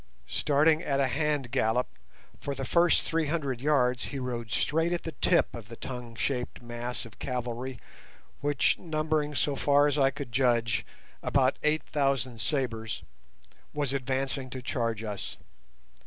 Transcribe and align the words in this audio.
Starting 0.25 0.81
at 0.81 0.99
a 0.99 1.05
hand 1.05 1.51
gallop, 1.51 1.85
for 2.39 2.55
the 2.55 2.65
first 2.65 3.03
three 3.03 3.27
hundred 3.27 3.61
yards 3.61 4.05
he 4.05 4.17
rode 4.17 4.49
straight 4.49 4.91
at 4.91 5.03
the 5.03 5.11
tip 5.11 5.53
of 5.53 5.67
the 5.67 5.75
tongue 5.75 6.15
shaped 6.15 6.59
mass 6.59 7.05
of 7.05 7.19
cavalry 7.19 7.79
which, 8.39 8.79
numbering, 8.79 9.35
so 9.35 9.55
far 9.55 9.87
as 9.87 9.99
I 9.99 10.09
could 10.09 10.31
judge, 10.31 10.83
about 11.21 11.59
eight 11.61 11.83
thousand 11.83 12.41
sabres, 12.41 13.03
was 13.75 13.93
advancing 13.93 14.49
to 14.49 14.61
charge 14.63 15.03
us. 15.03 15.37